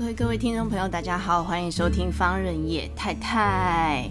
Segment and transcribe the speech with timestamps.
[0.00, 4.08] OK，各位听众朋友，大家好，欢迎收听方人野太太。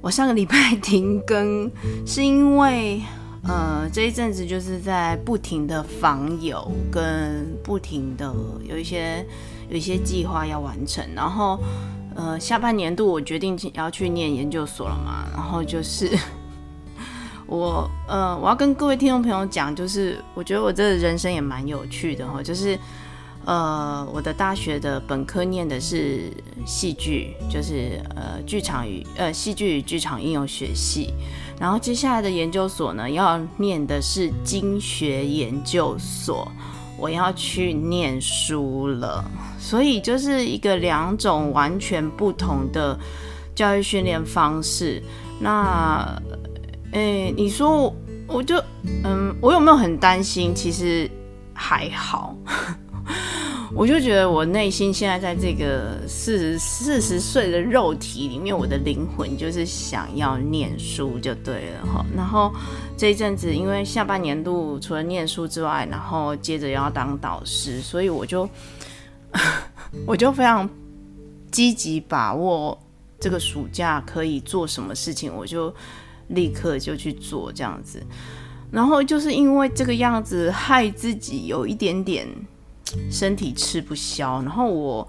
[0.00, 1.70] 我上个礼拜停更，
[2.04, 3.00] 是因为
[3.44, 9.24] 呃这一阵子就是在不停的访友，跟不停的有一些
[9.68, 11.06] 有一些计划要完成。
[11.14, 11.60] 然后
[12.16, 16.10] 呃下半年度我决定要去念研究所了嘛，然后就是
[17.46, 22.76] 我呃我要跟各位听众朋友讲，就是我觉得我这人生也蛮有趣的哈，就是。
[23.46, 26.32] 呃，我的大学的本科念的是
[26.64, 31.12] 戏剧，就是呃剧场与呃戏剧与剧场应用学系，
[31.60, 36.50] 然后接下来的研究所呢，要念的是经学研究所，
[36.98, 39.22] 我要去念书了，
[39.60, 42.98] 所以就是一个两种完全不同的
[43.54, 45.02] 教育训练方式。
[45.38, 46.22] 那，
[46.92, 47.94] 诶，你说
[48.26, 48.56] 我就
[49.04, 50.54] 嗯，我有没有很担心？
[50.54, 51.10] 其实
[51.52, 52.34] 还好。
[53.76, 62.06] 我就觉得我内心现在在这个四十四十岁的肉体里面，我的灵魂就是想要念书就对了哈。
[62.16, 62.52] 然后
[62.96, 68.48] 这一阵子，因为下半年度除了念书之外，然后接着要当导师，所以我就
[70.06, 70.70] 我就非常
[71.50, 72.80] 积极把握
[73.18, 75.74] 这个暑假可以做什么事情，我就
[76.28, 78.00] 立刻就去做这样子。
[78.70, 82.28] 然后就是因为这个样子，害自己有一点点。
[83.10, 85.06] 身体吃不消，然后我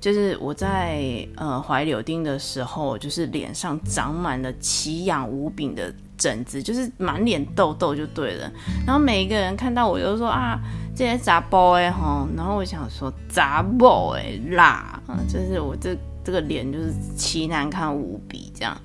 [0.00, 8.50] 就是我在呃怀柳丁的时候，就是脸上长满了奇痒无比的疹子，就是满脸痘痘就对了。
[8.86, 10.60] 然后每一个人看到我就说啊，
[10.94, 18.76] 这些杂包哎哈，然后我想说杂包哎辣，就是我这这个脸就是奇难看无比这样。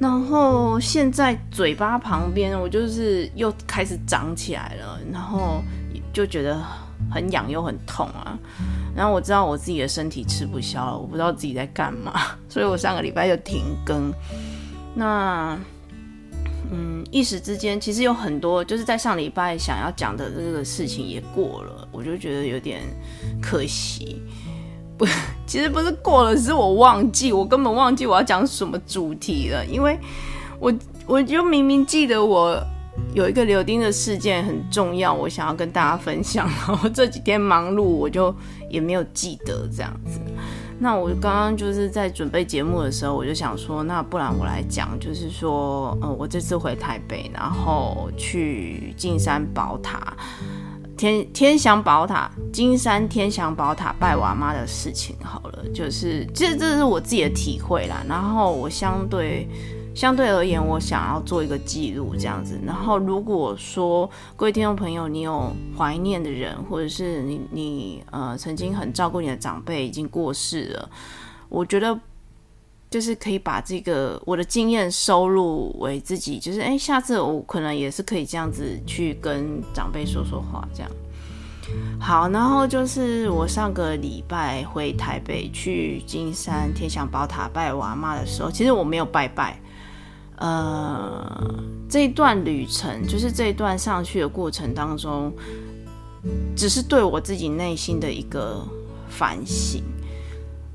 [0.00, 5.62] 然后现在嘴巴旁边我就是又开始长起来了，然后
[6.12, 6.60] 就觉得。
[7.10, 8.38] 很痒又很痛啊，
[8.94, 12.12] 然后我知道我自己的身体吃不消了，我不知道自己在干嘛，
[12.48, 14.12] 所以我上个礼拜就停更。
[14.94, 15.58] 那，
[16.70, 22.82] 嗯，一时之间其实有很多就是在上礼拜想要讲的这个事情也过了，我就觉得有点
[23.40, 24.22] 可惜。
[24.98, 25.06] 不，
[25.46, 29.98] 其实不是过了，是我忘记，我根本忘记我要讲什么主题了，因为
[30.58, 30.72] 我
[31.06, 32.62] 我就明明记得我。
[33.14, 36.46] 有一个柳丁的事件很重要，我想要跟大家分享。
[36.66, 38.34] 然后这几天忙碌，我就
[38.68, 40.20] 也没有记得这样子。
[40.78, 50.16] 那我刚刚就是在准备节目的时候，我就想说，那不然我来讲，就是说，呃，我这次回台北，然后去金山宝塔、
[50.96, 55.14] 天天祥宝塔、金山天祥宝塔拜娃妈的事情。
[55.22, 58.02] 好了，就是其实这是我自己的体会啦。
[58.08, 59.48] 然后我相对。
[59.94, 62.58] 相对而言，我想要做一个记录这样子。
[62.64, 70.90] 然后，如果说各位听众朋友，你有怀念的人，或者是你你呃曾经很照顾你的长辈已经过世了，
[71.48, 71.98] 我觉得
[72.90, 80.90] 就是可以把这个我的经验收入为自己，就是哎，下次我可能也是可以这样子去跟长辈说说话这样。
[82.00, 89.58] 好，然后就是我上个礼拜回台北去金山天祥宝塔拜我阿嬷的时候，其实我没有拜拜。
[90.36, 91.54] 呃，
[91.88, 95.32] 这一段旅程，就是这一段上去的过程当中，
[96.56, 98.66] 只是对我自己内心的一个
[99.08, 99.82] 反省。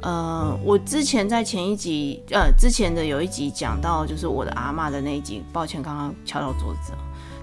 [0.01, 6.93] 呃，我之前在前一集，呃，之前的有一集讲到，就是我的阿嬷的那一集，抱歉，刚刚敲到桌子，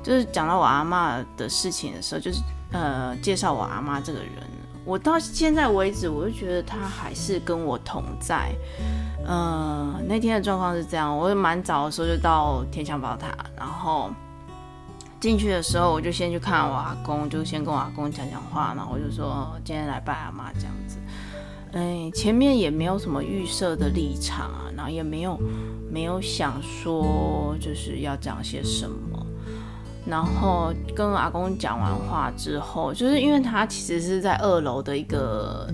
[0.02, 2.40] 就是讲到我阿嬷的事情的时候，就是
[2.70, 4.30] 呃，介绍我阿妈这个人，
[4.84, 8.54] 我到现在为止，我就觉得她还是跟我同在。
[9.26, 14.10] 嗯、那天的状况是这样，我蛮早的时候就到天祥宝塔，然后
[15.18, 20.98] 进去的时候，我就先去看我阿公，就先跟我阿公讲讲话，然后我就说今天来拜阿妈这样子。
[21.72, 25.40] 哎，前面也没有什么预设的立场啊，然后也没有
[25.90, 29.26] 没有想说就是要讲些什么，
[30.06, 35.66] 然后跟阿公讲完话之后，就是因为他其实是在二楼的一个。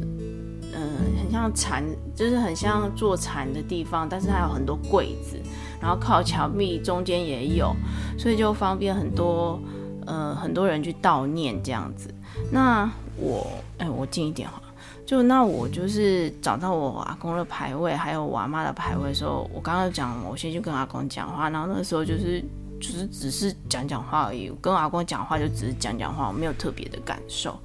[1.41, 1.83] 像禅，
[2.15, 5.41] 就是很像坐禅的地方，但是它有很多柜子，
[5.81, 7.75] 然后靠墙壁中间也有，
[8.19, 9.59] 所以就方便很多
[10.07, 12.13] 呃很多人去悼念这样子。
[12.53, 13.47] 那我
[13.79, 14.61] 哎、我近一点哈，
[15.07, 22.45] 就那我就是找到我阿公的牌位，还有我阿妈的牌位的时候，我刚刚讲，我先去跟阿公讲话，然后那个时候就是
[22.79, 27.59] 就是只是讲讲话而已，跟阿公讲话就只是讲讲话，我没有特别的感受。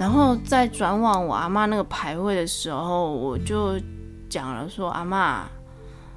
[0.00, 3.78] 然后在转往我阿妈那个牌位的时候，我就
[4.30, 5.46] 讲了说：“阿妈，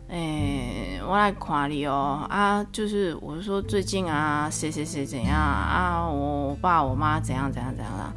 [0.07, 8.13] 诶，我来夸你哦，啊，就是我说最近啊，谁谁谁怎样啊，我爸我妈怎样怎样怎样的，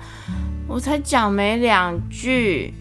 [0.69, 2.73] 我才讲没两句，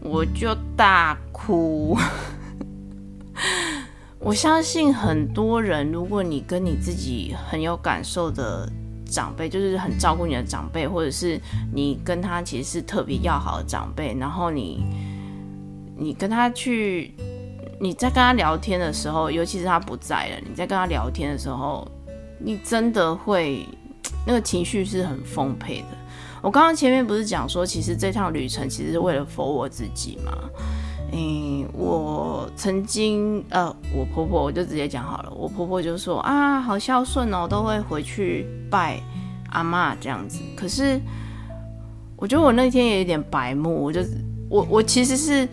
[0.00, 1.96] 我就大哭。
[4.18, 8.68] 我相信很多人，如果你跟你自己很有感受的。”
[9.10, 11.40] 长辈就是很照顾你的长辈，或者是
[11.72, 14.84] 你跟他其实是特别要好的长辈，然后你
[15.96, 17.14] 你跟他去，
[17.80, 21.86] 你在跟他聊天的时候，尤其是他不在了，你在跟他聊天的时候，
[22.38, 23.66] 你真的会
[24.26, 25.86] 那个情绪是很丰沛的。
[26.42, 30.32] 我刚刚前面不是讲说，其实这趟旅程其实是为了 for 我自己嘛。
[31.12, 39.00] 嗯，我曾经呃，我婆婆我就直接讲好了，我婆婆就说啊，好孝顺哦，都会回去拜
[39.50, 40.40] 阿妈这样子。
[40.56, 41.00] 可是
[42.16, 44.00] 我觉得我那天也有点白目，我就
[44.50, 45.48] 我我其实是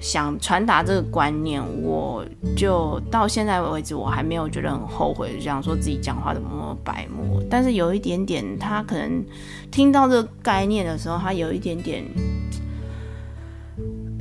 [0.00, 2.24] 想传达这个观念，我
[2.54, 7.42] 就到现在为止我还没有觉得很后悔，这样说自己讲话怎么那么白目。
[7.50, 9.24] 但是有一点点，他可能
[9.70, 12.04] 听到这个概念的时候，他有一点点。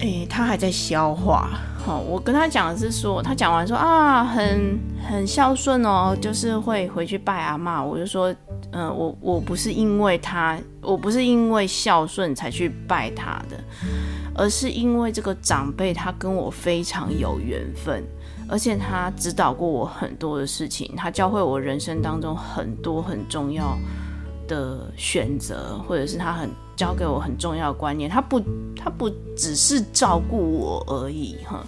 [0.08, 1.50] 诶、他还在消化。
[1.86, 7.86] 好，我跟他讲的是说，他讲完说啊，很很孝顺哦，就是会回去拜阿嬷。
[7.86, 8.34] 我就说，
[8.72, 13.58] 嗯、我我不是因为他，我不是因为孝顺才去拜他的，
[14.34, 18.04] 而是因为这个长辈他跟我非常有缘分，
[18.50, 23.78] 而且他指导过我很多的事情，他教会我人生当中很多很重要
[24.48, 26.50] 的选择，或者是他很。
[26.78, 28.40] 教给我很重要的观念，他不，
[28.76, 31.62] 他不只是照顾我而已哈，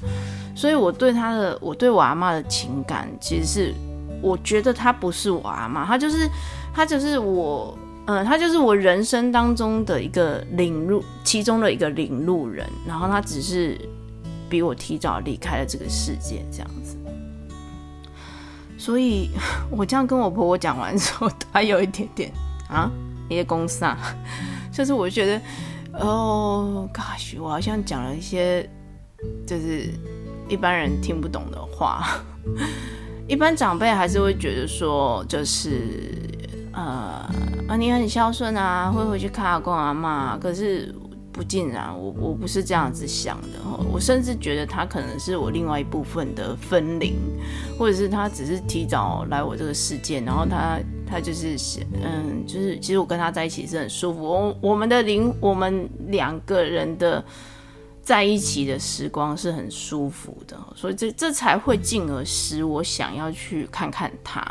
[0.55, 3.73] 所以我对他的，我对我阿嬷的情感，其实是
[4.21, 6.29] 我觉得他不是我阿嬷，他就是，
[6.71, 7.75] 他就是我，
[8.05, 13.75] 嗯，他就是我人生当中的一个领路，其中的一个领路人，然后他只是
[14.47, 16.95] 比我提早离开了这个世界这样子，
[18.77, 19.31] 所以
[19.75, 22.31] 我这样跟我婆婆讲完之后，她有一点点
[22.69, 22.91] 啊，
[23.27, 23.97] 一些公司啊。
[24.79, 25.41] 就是我觉得，
[25.99, 28.63] 哦，gosh，我好像讲了一些
[29.45, 29.89] 就是
[30.47, 32.21] 一般人听不懂的话。
[33.27, 36.13] 一般长辈还是会觉得说，就是
[36.71, 37.29] 呃
[37.67, 40.37] 啊，你很孝顺啊，会回去看阿公阿妈。
[40.37, 40.95] 可是
[41.33, 43.59] 不尽然，我我不是这样子想的。
[43.91, 47.17] 我甚至觉得他可能是我另外一部分的分灵，
[47.77, 50.79] 或者是他只是提早来我这个世界，然后他。
[51.09, 51.55] 他就是，
[52.03, 54.23] 嗯，就是其实我跟他在一起是很舒服。
[54.23, 57.23] 我我们的灵，我们两个人的
[58.01, 64.41] 在一起的时光是很舒服的，所以这这才会进而使我想要去看看他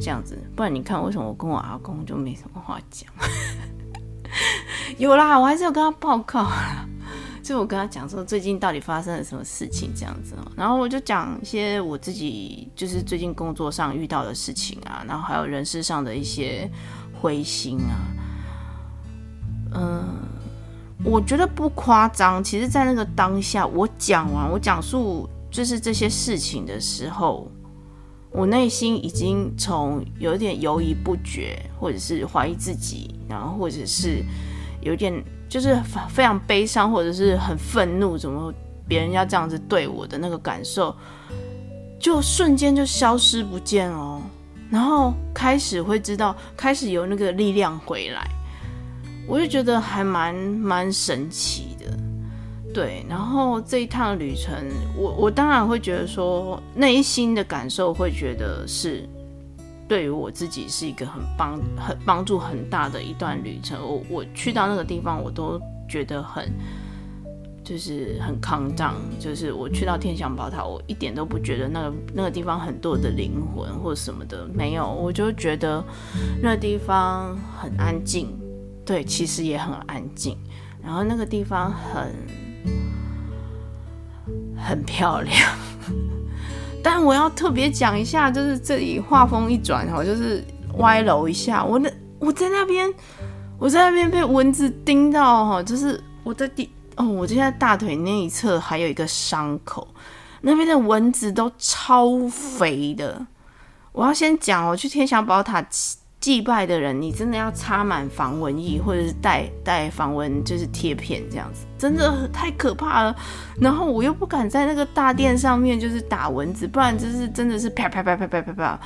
[0.00, 0.38] 这样子。
[0.54, 3.08] 不然你看，为什么我跟我阿公就没什么话讲？
[4.98, 6.86] 有啦，我还是有跟他报告啦。
[7.46, 16.68] 所以我跟他讲说，最近到底发生了什么事情这样子，然后我就讲一些我自己就是最近工作上遇到的事情啊，然后还有人事上的一些
[17.14, 17.94] 灰心啊，
[19.76, 20.04] 嗯，
[21.04, 22.42] 我觉得不夸张。
[22.42, 27.48] 其实，在那个当下，我讲完我讲述就是这些事情的时候，
[28.32, 34.24] 我内心已经从有点犹豫不决，或者是怀疑自己，然后或者是
[34.80, 35.24] 有点。
[35.48, 38.52] 就是非常悲伤，或者是很愤怒，怎么
[38.88, 40.94] 别人要这样子对我的那个感受，
[41.98, 44.20] 就瞬间就消失不见哦。
[44.70, 48.28] 然后开始会知道，开始有那个力量回来，
[49.28, 51.86] 我就觉得还蛮蛮神奇的。
[52.74, 54.52] 对，然后这一趟旅程，
[54.96, 59.08] 我我当然会觉得说，内心的感受会觉得是。
[59.88, 63.80] 对于我自己是一个很帮很帮助很大的一段旅程。
[63.80, 66.50] 我我去到那个地方，我都觉得很
[67.62, 68.94] 就是很康荡。
[69.20, 74.90] 就是我去到天祥宝塔，我一点都不觉得那个那个地方很多的灵魂或什么的没有。
[74.90, 75.84] 我就觉得
[76.42, 78.36] 那个地方很安静，
[78.84, 80.36] 对，其实也很安静。
[80.82, 82.12] 然后那个地方很
[84.56, 85.34] 很漂亮。
[86.88, 90.44] 但我要特别讲一下，就是这里画风一转哈，就是
[90.76, 91.64] 歪楼一下。
[91.64, 91.90] 我那
[92.20, 92.88] 我在那边，
[93.58, 99.88] 我在那边被蚊子叮到哈，就是我在第哦，我现在大腿那一侧还有一个伤口，
[100.42, 103.26] 那边的蚊子都超肥的。
[103.90, 105.60] 我要先讲，我去天祥宝塔
[106.26, 113.14] 祭拜的人，你真的要插满防蚊液，或者是带带防蚊就是贴片这样子，真的太可怕了。
[113.60, 118.80] 然后我又不敢在那个大殿上面就是打蚊子，不然就是真的是啪啪啪啪啪啪啪，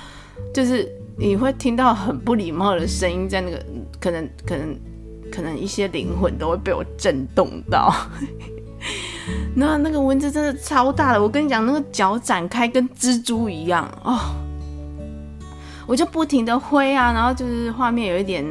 [0.52, 3.64] 就是你会听到很不礼貌的声音，在那个
[3.98, 4.78] 可能可能
[5.32, 7.90] 可能一些灵魂都会被我震动到。
[9.56, 14.18] 那那个蚊子真的超大的，我跟你讲，那个脚展开跟蜘蛛一样哦。
[15.90, 18.44] 我就不停的挥啊，然后就是画面有一点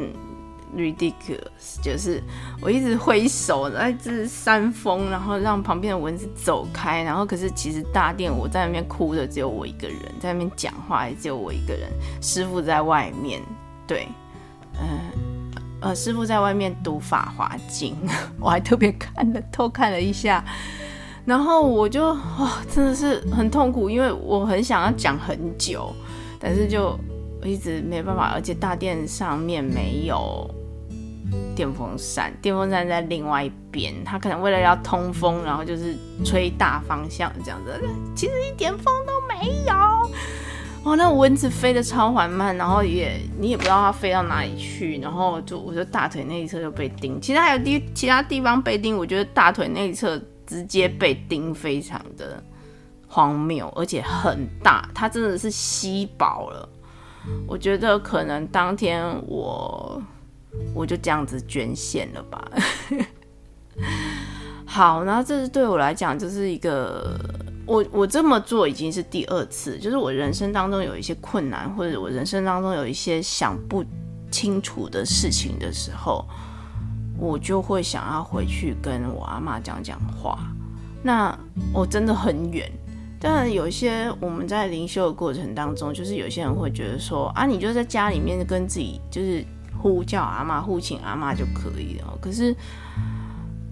[0.76, 2.22] ridiculous，就是
[2.60, 11.88] 我一直挥手，然后一直扇风，然后让旁边的蚊子走开，然后可是其实大殿我在那边哭的只有我一个人，在那边讲话也只有我一个人，
[12.20, 13.40] 师傅在外面，
[13.86, 14.06] 对，
[14.78, 15.00] 嗯、
[15.80, 17.96] 呃，师傅在外面读《法华经》，
[18.38, 20.44] 我还特别看了偷看了一下，
[21.24, 25.90] 然后我就哇，真的是很痛苦，因为我很想要讲很久，
[26.38, 26.94] 但是就。
[27.42, 30.48] 我一直没办法，而且大殿上面没有
[31.56, 37.80] 电风扇，电风扇在另外一边，他可能为了要通风，然后就是吹大方向这样子，
[38.14, 39.74] 其实一点风都没有。
[40.82, 52.42] 哦，那蚊子飞得超缓慢，然后也你也不知道它飞到哪里去，然后就我就大腿那一侧就被叮，其他还有地其他地方被叮，我觉得大腿那一侧直接被叮，非常的
[53.06, 56.68] 荒谬，而且很大，它真的是吸饱了。
[57.46, 60.02] 我觉得可能当天我
[60.74, 62.50] 我就这样子捐献了吧。
[64.66, 67.18] 好，那这是对我来讲就是一个
[67.66, 73.84] 我我这么做已经是第二次，就是我人生当中有一些困难，或者我人生当中有一些想不
[74.30, 76.24] 清楚的事情的时候，
[77.18, 80.38] 我就会想要回去跟我阿嬷讲讲话。
[81.02, 81.36] 那
[81.72, 82.70] 我真的很远。
[83.22, 89.44] 当然，有一些我们在灵修的过程当中，就是有些人会觉得说啊，你就在家里面跟自己就是
[89.78, 92.18] 呼叫阿嬷、呼请阿嬷就可以了。
[92.18, 92.56] 可是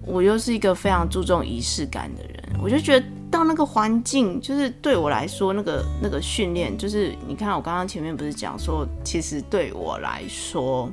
[0.05, 10.91] 我又是一个非常注重仪式感的人，我就觉得到那个环境，就是对我来说，那个那个训练，就是你看我刚刚前面不是讲说，其实对我来说，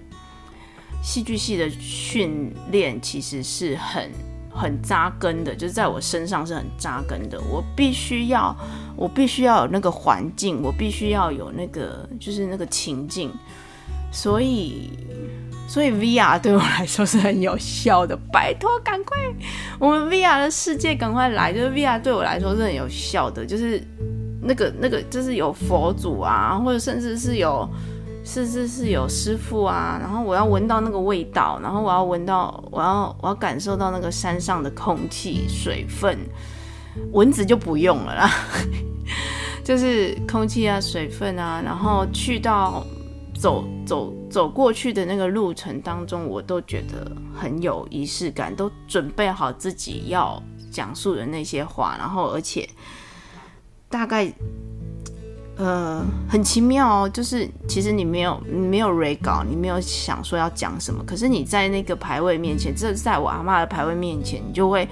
[1.02, 4.10] 戏剧系的训练其实是很。
[4.56, 7.38] 很扎根的，就是在我身上是很扎根的。
[7.50, 8.56] 我必须要，
[8.96, 13.30] 我必须要有那个环境，我必须要有那个，就是那个情境。
[14.10, 14.90] 所以，
[15.68, 18.18] 所以 VR 对我来说是很有效的。
[18.32, 19.16] 拜托，赶快，
[19.78, 21.52] 我们 VR 的世界赶快来！
[21.52, 23.82] 就是 VR 对我来说是很有效的，就是
[24.40, 27.68] 那个那个，就是有佛祖啊，或者甚至是有。
[28.28, 36.18] 是是是有师傅啊，然后我要闻到那个味道，然后我要闻到，我要我要感受到那个山上的空气、水分，
[37.12, 38.30] 蚊子就不用了啦，
[39.62, 42.84] 就是空气啊、水分啊，然后去到
[43.32, 52.68] 走走走过去的那个路程当中，我都觉得很有仪式感，都准备好自己要讲述的那些话，然后而且
[53.88, 54.30] 大概。
[55.56, 64.86] 呃，很奇妙哦，就是其实你没有你没有 re 稿，你没有想说要讲什么，可是你在那个牌位面前，这在我阿嬷的牌位面前，你就会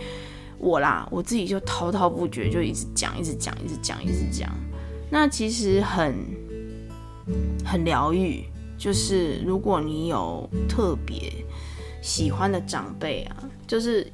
[0.58, 4.50] 我啦，我自己就滔滔不绝，就一直讲，一直讲，一直讲，一直讲。
[5.10, 6.14] 那其实很
[7.64, 8.44] 很疗愈，
[8.78, 11.30] 就是如果你有特别
[12.00, 14.10] 喜欢的长辈啊，就是。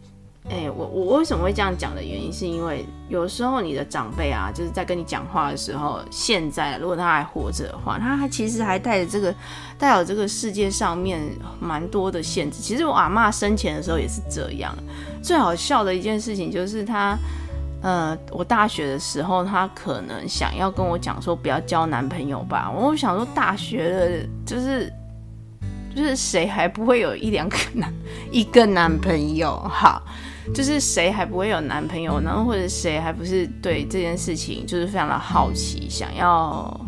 [0.49, 9.33] 哎、我我为什么会这样讲的原因，是因为有时候你的长辈啊，就是在跟你讲话的时候，现在如果他还活着的话，他还其实还带着这个，
[9.79, 11.21] 带有这个世界上面
[11.61, 12.61] 蛮多的限制。
[12.61, 14.75] 其实我阿嬷生前的时候也是这样。
[15.23, 17.17] 最好笑的一件事情就是他，
[17.83, 22.73] 呃，我大学的时候，他可能想要跟我讲说不要交男朋友吧。
[22.75, 24.93] 我想说大学的，就是
[25.95, 27.95] 就是谁还不会有一两个男
[28.33, 29.57] 一个男朋友？
[29.69, 30.03] 好。
[30.55, 32.45] 就是谁还不会有男朋友呢？
[32.45, 36.81] 或者谁还不是对这件事情就是非常的好奇，想要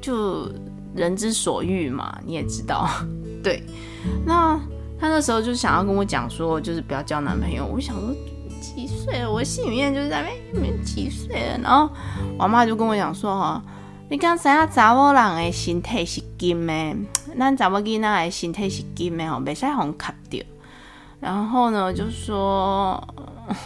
[0.00, 0.50] 就
[0.94, 2.18] 人之所欲嘛？
[2.24, 2.88] 你也知道，
[3.42, 3.62] 对。
[4.26, 4.58] 那
[5.00, 7.66] 他那时候就想要跟我讲说，就是不要交男朋友。
[7.66, 8.14] 我想说
[8.60, 9.30] 几岁了？
[9.30, 11.58] 我心里面就是在那边几岁了？
[11.62, 11.88] 然后
[12.38, 13.62] 我妈就跟我讲说哈，
[14.08, 16.96] 你刚才啊查某人的身体是金的，
[17.38, 20.42] 咱查某囡仔的身体是金的吼，袂使互卡掉。
[21.24, 23.02] 然后呢，就说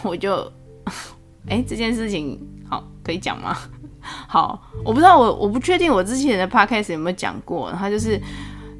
[0.01, 0.49] 我就，
[1.49, 2.39] 哎、这件事情
[2.69, 3.53] 好可以讲吗？
[4.29, 7.69] 好，我不知道，我我不确定我之前的 podcast 有没有讲过。
[7.73, 8.17] 他就是，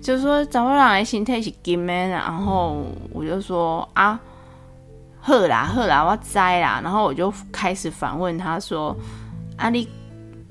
[0.02, 4.18] 就是说找不来心态是 give man，然后我就说啊，
[5.20, 6.80] 好啦好啦，我摘啦。
[6.82, 8.96] 然后我就开始反问他说，
[9.58, 9.90] 啊你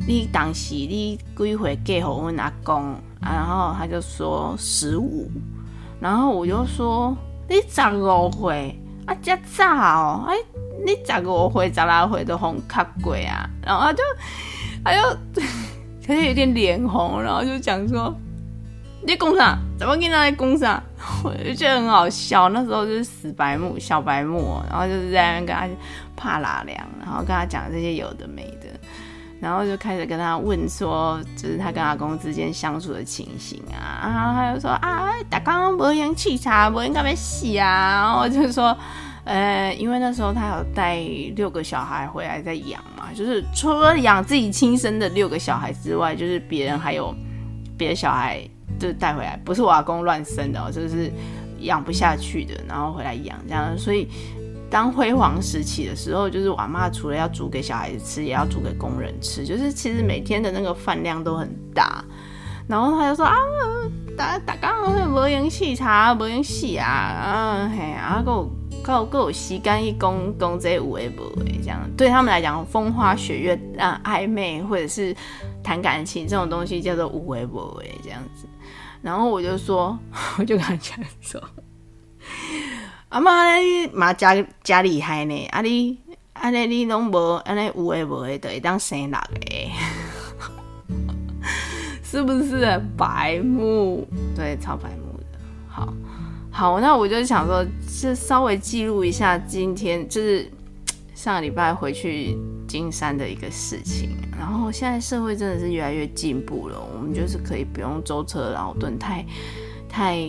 [0.07, 2.95] 你当时你几岁嫁给我阿公？
[3.23, 5.31] 然后他就说十五，
[5.99, 7.17] 然后我就说
[7.49, 10.37] 你十五岁啊，这早哦，哎，
[10.85, 14.03] 你十五岁、十六岁都红卡贵啊，然后他就
[14.85, 15.19] 他就
[16.07, 18.15] 他就有点脸红，然后就讲说
[19.07, 19.59] 你讲啥？
[19.79, 20.83] 怎么跟他在讲啥？
[21.25, 25.69] 我就觉得很好笑，那时候就是死白目、小白目，然后就是在那边跟他
[26.17, 28.78] 怕拉凉，然后跟他讲这些有的没的。
[29.41, 38.77] 然后就开始跟他问说，就是他跟阿公之间相处的情形啊，然后他就说啊，打刚没用气茶，没用干嘛洗啊，然后就说，
[39.25, 40.97] 呃，因为那时候他有带
[41.37, 47.15] 六个小孩回来在养嘛，就是除了养自己亲生的六个小孩之外，就是别人还有
[47.77, 48.41] 别的小孩
[48.79, 51.13] 就带回来，不是我阿公乱生的，就是
[51.61, 54.09] 养不下去的，然后回来养这样，所以。
[54.71, 62.05] 当辉煌时期的时候，就是我妈除了要煮给小孩子吃，也要煮给工人吃，就是其实每天的那个饭量都很大。
[62.69, 63.35] 然后他就说啊，
[64.17, 68.51] 大大刚会无用洗茶，无用洗啊，啊嘿啊，够
[68.83, 75.17] 够够有时间一公公这五位不为这样，对他们来讲，风花雪月啊，暧昧或者是
[75.63, 78.47] 谈感情这种东西叫做五位不为这样子。
[79.01, 79.99] 然后我就说，
[80.39, 81.43] 我就跟他讲说。
[83.11, 85.47] 阿妈，你妈家家厉害呢？
[85.47, 85.97] 啊你，
[86.35, 89.71] 啊你你拢无，安尼有诶无诶，就会当生六个，
[92.05, 94.07] 是不是白目？
[94.37, 95.39] 对，超白目的。
[95.67, 95.95] 好，
[96.51, 97.65] 好，那我就想说，
[97.99, 100.47] 就稍微记录一下今天，就是
[101.15, 102.37] 上个礼拜回去
[102.69, 104.11] 金山的一个事情。
[104.39, 109.25] 然后现在社会真的是越来越进步了，我们就是可以不用舟车劳顿，太
[109.89, 110.29] 太。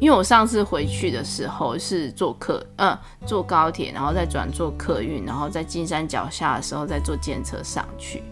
[0.00, 8.22] 因为我上次回去的时候是坐客，嗯，坐高铁，然后再转坐客运，然后在金山脚下的时候再坐电车上去。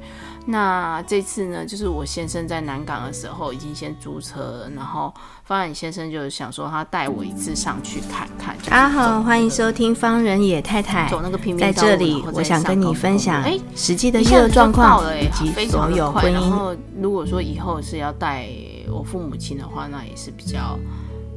[0.49, 8.57] 那这次呢，就是我先生在南港的时候已经先租车了，然后方然先生就想说他带我一次上去看看。
[8.71, 11.09] 大家好，欢迎收听方人野太太。
[11.11, 16.33] 走那个平面道路，在这里，我想跟你分享哎，实际的业务状况以及所有婚姻。
[16.33, 18.49] 然后如果说以后是要带
[18.89, 20.79] 我父母亲的话，那也是比较。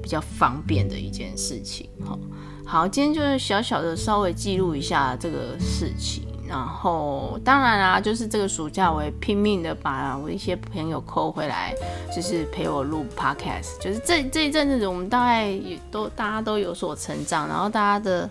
[0.10, 2.18] 比较方便的一件事情，哈，
[2.66, 11.76] 好，今天就是小小的稍微记录一下这个事情，然后当然啦、就是这个暑假我也拼命的把我一些朋友抠回来，
[12.12, 18.28] 就是陪我录 podcast，就是这这一阵子我们大概也都大家都有所成长，然后大家的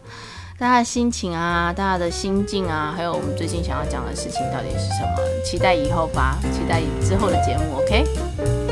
[0.59, 8.05] 大家的心情啊，大家的心境啊，还有我们最近想要讲的事情到底是什么，期待以后吧，期待之后的节目，OK，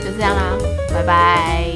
[0.03, 0.59] 就这样啦，
[0.93, 1.76] 拜拜。